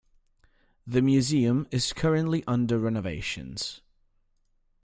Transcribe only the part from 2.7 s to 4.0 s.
renovations.